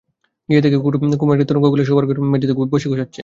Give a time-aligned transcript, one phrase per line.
[0.49, 3.19] গিয়ে দেখে কুমু একটা টিনের তোরঙ্গ খুলে শোবার ঘরের মেজেতে বসে গোছাচ্ছে।